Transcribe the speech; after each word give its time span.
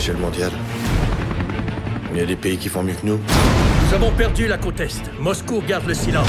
l'échelle 0.00 0.16
mondiale. 0.16 0.52
Il 2.10 2.18
y 2.18 2.22
a 2.22 2.24
des 2.24 2.36
pays 2.36 2.56
qui 2.56 2.70
font 2.70 2.82
mieux 2.82 2.94
que 2.94 3.04
nous. 3.04 3.18
Nous 3.18 3.94
avons 3.94 4.10
perdu 4.12 4.48
la 4.48 4.56
côte 4.56 4.80
Est. 4.80 5.02
Moscou 5.20 5.62
garde 5.68 5.86
le 5.86 5.92
silence. 5.92 6.26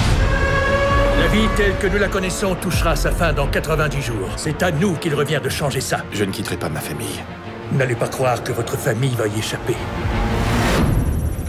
La 1.18 1.28
vie 1.28 1.48
telle 1.56 1.78
que 1.78 1.88
nous 1.88 1.98
la 1.98 2.10
connaissons 2.10 2.54
touchera 2.56 2.98
sa 2.98 3.12
fin 3.12 3.32
dans 3.32 3.48
90 3.48 4.02
jours. 4.02 4.28
C'est 4.36 4.62
à 4.62 4.72
nous 4.72 4.96
qu'il 4.96 5.16
revient 5.16 5.40
de 5.42 5.48
changer 5.48 5.80
ça. 5.80 6.04
Je 6.12 6.26
ne 6.26 6.32
quitterai 6.32 6.58
pas 6.58 6.68
ma 6.68 6.82
famille. 6.82 7.22
N'allez 7.72 7.96
pas 7.96 8.10
croire 8.10 8.44
que 8.44 8.52
votre 8.52 8.76
famille 8.78 9.16
va 9.16 9.28
y 9.28 9.40
échapper. 9.40 9.78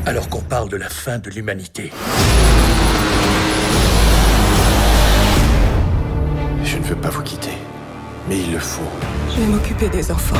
Alors 0.06 0.28
qu'on 0.28 0.42
parle 0.42 0.68
de 0.68 0.76
la 0.76 0.88
fin 0.88 1.18
de 1.18 1.28
l'humanité. 1.28 1.90
Je 6.62 6.76
ne 6.76 6.84
veux 6.84 6.94
pas 6.94 7.10
vous 7.10 7.22
quitter. 7.22 7.58
Mais 8.28 8.38
il 8.38 8.52
le 8.52 8.60
faut. 8.60 8.92
Je 9.28 9.40
vais 9.40 9.46
m'occuper 9.46 9.88
des 9.88 10.12
enfants. 10.12 10.36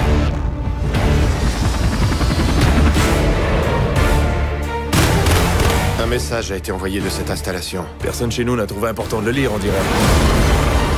Message 6.12 6.52
a 6.52 6.56
été 6.56 6.70
envoyé 6.72 7.00
de 7.00 7.08
cette 7.08 7.30
installation. 7.30 7.86
Personne 7.98 8.30
chez 8.30 8.44
nous 8.44 8.54
n'a 8.54 8.66
trouvé 8.66 8.90
important 8.90 9.22
de 9.22 9.24
le 9.24 9.30
lire, 9.30 9.50
on 9.50 9.56
dirait. 9.56 9.80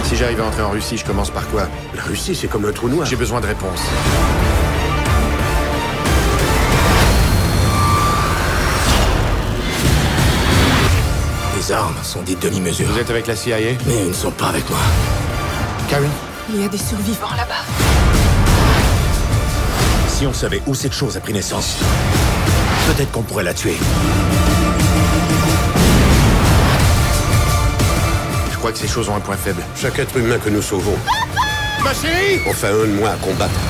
Si 0.03 0.17
j'arrive 0.17 0.41
à 0.41 0.47
entrer 0.47 0.63
en 0.63 0.71
Russie, 0.71 0.97
je 0.99 1.05
commence 1.05 1.31
par 1.31 1.47
quoi? 1.51 1.69
La 1.95 2.03
Russie, 2.03 2.35
c'est 2.35 2.49
comme 2.49 2.65
un 2.65 2.73
trou 2.73 2.89
noir. 2.89 3.07
J'ai 3.07 3.15
besoin 3.15 3.41
de 3.41 3.47
réponses. 3.47 3.81
Les 11.57 11.71
armes 11.71 11.95
sont 12.03 12.23
des 12.23 12.35
demi-mesures. 12.35 12.89
Vous 12.89 12.99
êtes 12.99 13.11
avec 13.11 13.29
la 13.29 13.37
CIA 13.37 13.59
Mais 13.87 14.01
ils 14.01 14.09
ne 14.09 14.13
sont 14.13 14.33
pas 14.33 14.49
avec 14.49 14.69
moi. 14.69 14.81
Karen 15.89 16.11
Il 16.53 16.61
y 16.61 16.65
a 16.65 16.69
des 16.69 16.77
survivants 16.77 17.37
là-bas. 17.37 17.63
Si 20.09 20.27
on 20.27 20.33
savait 20.33 20.61
où 20.67 20.75
cette 20.75 20.93
chose 20.93 21.17
a 21.17 21.21
pris 21.21 21.33
naissance, 21.33 21.77
peut-être 22.89 23.13
qu'on 23.13 23.23
pourrait 23.23 23.45
la 23.45 23.55
tuer. 23.55 23.77
Crois 28.65 28.73
que 28.73 28.79
ces 28.79 28.89
choses 28.89 29.11
ont 29.11 29.17
un 29.17 29.21
point 29.21 29.37
faible. 29.37 29.63
Chaque 29.77 29.99
être 29.99 30.17
humain 30.17 30.39
que 30.39 30.49
nous 30.49 30.63
sauvons, 30.63 30.97
Ma 31.83 31.93
chérie 31.93 32.41
on 32.49 32.53
fait 32.55 32.69
un 32.69 32.87
de 32.87 32.99
moins 32.99 33.11
à 33.11 33.17
combattre. 33.17 33.61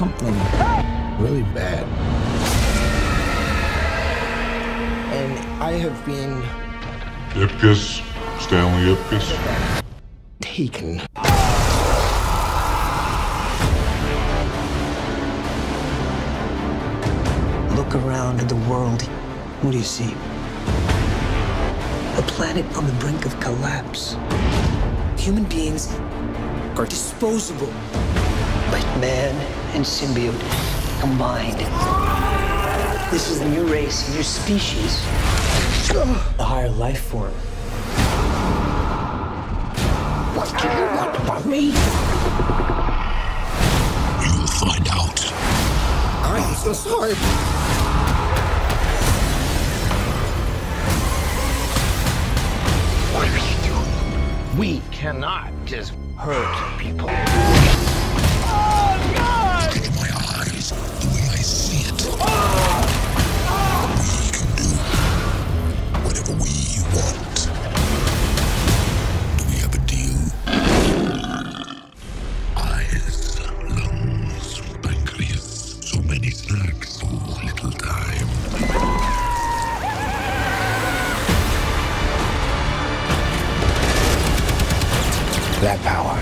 Something 0.00 0.32
really 1.22 1.42
bad. 1.52 1.84
And 5.12 5.62
I 5.62 5.72
have 5.72 6.06
been 6.06 6.40
Ipkiss, 7.34 8.00
Stanley 8.40 8.94
Ipkiss. 8.94 9.28
taken. 10.40 11.02
Look 17.76 17.94
around 17.94 18.40
at 18.40 18.48
the 18.48 18.56
world. 18.70 19.02
What 19.60 19.72
do 19.72 19.76
you 19.76 19.84
see? 19.84 20.14
A 22.16 22.22
planet 22.26 22.64
on 22.74 22.86
the 22.86 22.96
brink 23.00 23.26
of 23.26 23.38
collapse. 23.38 24.16
Human 25.18 25.44
beings 25.44 25.92
are 26.78 26.86
disposable. 26.86 27.70
But 28.70 28.84
man 29.00 29.34
and 29.74 29.84
symbiote 29.84 30.40
combined. 31.00 31.58
This 33.10 33.28
is 33.28 33.40
a 33.40 33.48
new 33.48 33.66
race, 33.66 34.08
a 34.08 34.14
new 34.14 34.22
species. 34.22 35.02
A 36.38 36.44
higher 36.44 36.68
life 36.68 37.00
form. 37.00 37.32
What 40.36 40.48
do 40.60 40.68
you 40.68 40.86
want 40.96 41.16
from 41.16 41.50
me? 41.50 41.72
You'll 44.22 44.46
find 44.46 44.86
out. 44.88 45.20
I'm 46.24 46.54
so 46.54 46.72
sorry. 46.72 47.14
What 53.12 53.26
are 53.28 53.36
you 53.36 53.56
doing? 53.68 54.58
We 54.58 54.80
cannot 54.92 55.50
just 55.64 55.92
hurt 56.16 56.78
people. 56.78 57.10
That 85.60 85.78
power, 85.82 86.18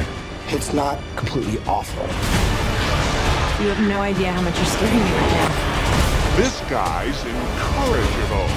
it's 0.48 0.72
not 0.72 0.98
completely 1.14 1.61
awful. 1.61 2.03
You 3.62 3.70
have 3.72 3.88
no 3.88 4.01
idea 4.01 4.33
how 4.33 4.42
much 4.42 4.57
you're 4.57 4.66
scaring 4.66 4.96
me 4.96 5.01
right 5.01 5.31
now. 5.31 6.37
This 6.37 6.61
guy's 6.62 7.24
incorrigible. 7.24 8.48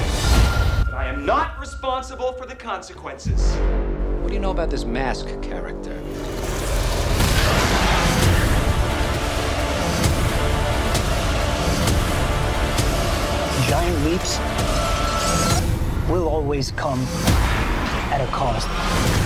I 0.98 1.06
am 1.06 1.24
not 1.24 1.60
responsible 1.60 2.34
for 2.34 2.48
the 2.48 2.56
consequences. 2.56 3.56
What 4.22 4.30
do 4.30 4.34
you 4.34 4.40
know 4.40 4.50
about 4.50 4.72
this 4.72 4.84
mask 4.84 5.28
character? 5.44 6.02
Giant 13.70 14.04
leaps 14.04 14.40
will 16.10 16.28
always 16.28 16.72
come 16.72 17.00
at 18.12 18.20
a 18.20 18.32
cost. 18.32 19.21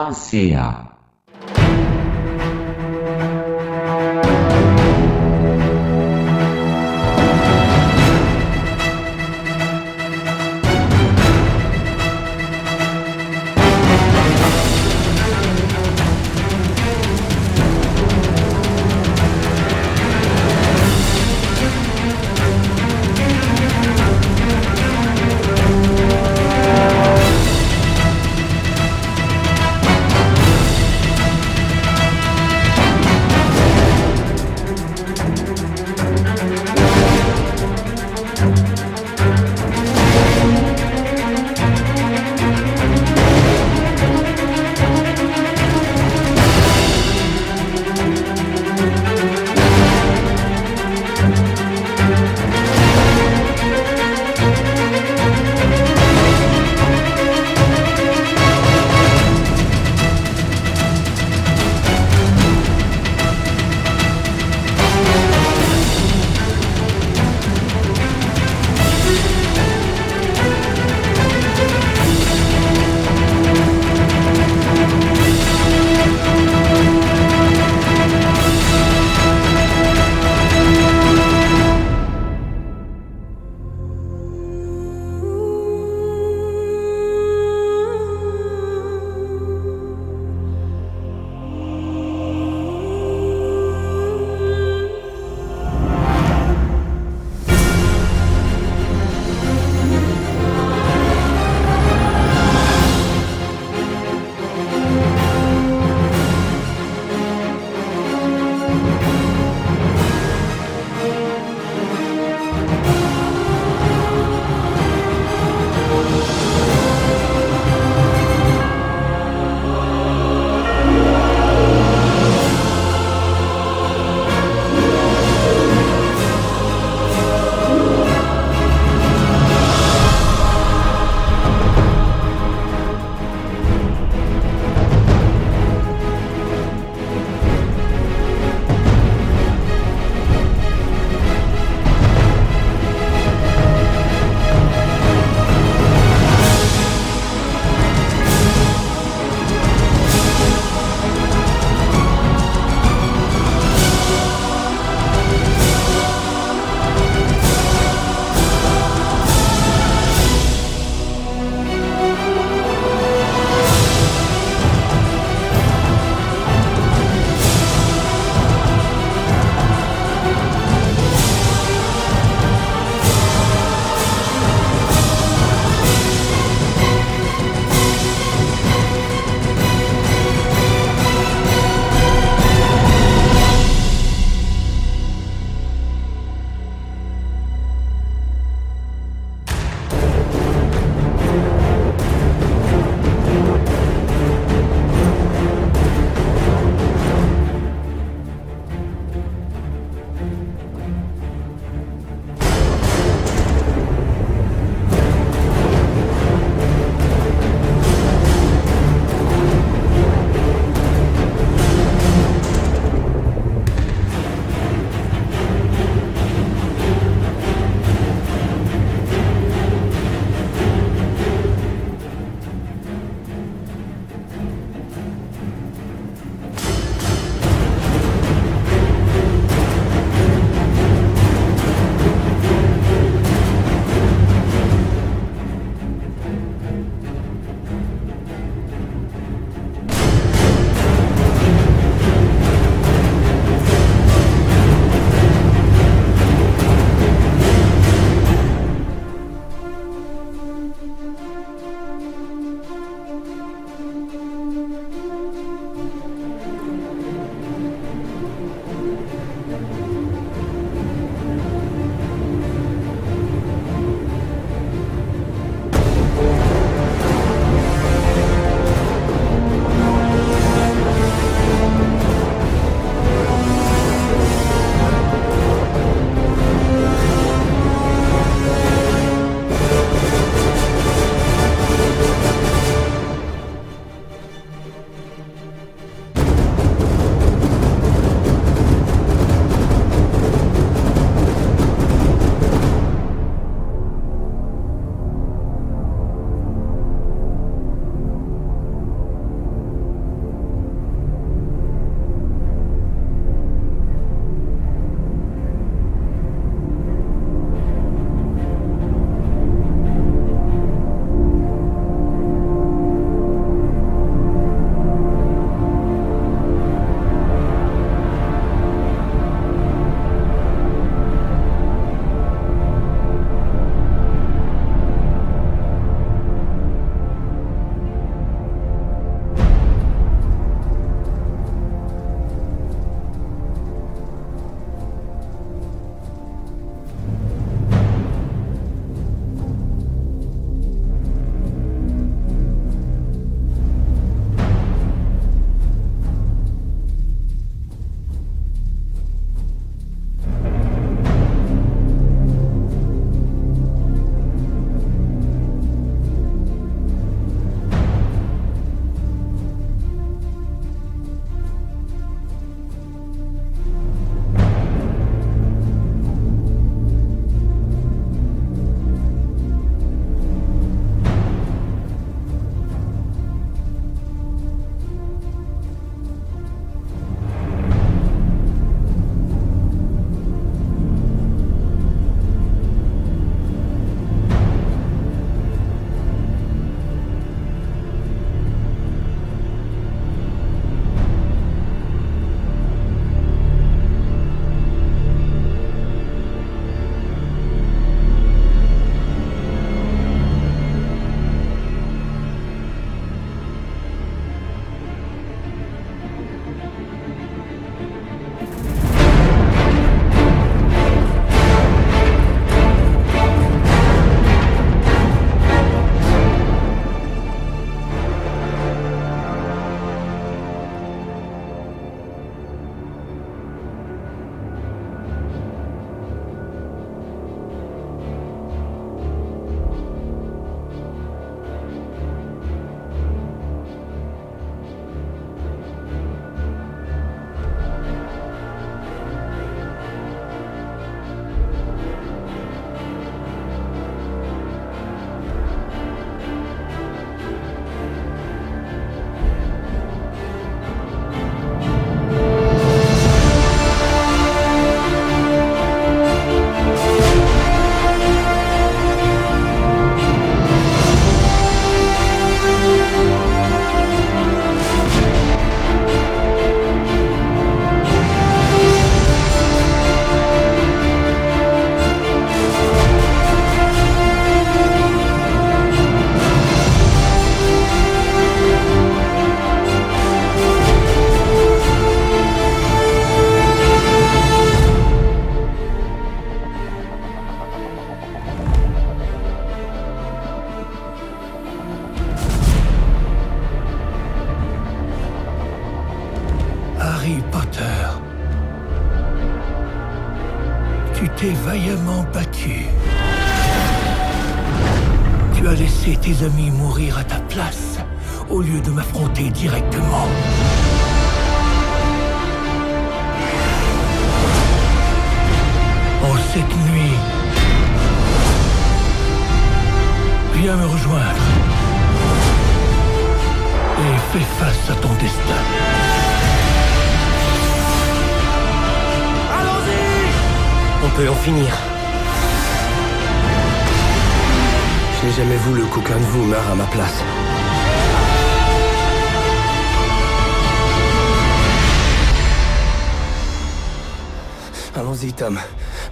Croácia 0.00 0.89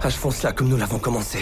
Ah, 0.01 0.07
Âge 0.07 0.43
là 0.43 0.53
comme 0.53 0.69
nous 0.69 0.77
l'avons 0.77 0.97
commencé. 0.97 1.39